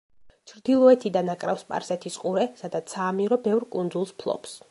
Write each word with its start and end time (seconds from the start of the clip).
ჩრდილოეთიდან 0.51 1.29
აკრავს 1.33 1.61
სპარსეთის 1.65 2.17
ყურე, 2.23 2.47
სადაც 2.63 2.95
საამირო 2.97 3.41
ბევრ 3.51 3.69
კუნძულს 3.77 4.19
ფლობს. 4.23 4.57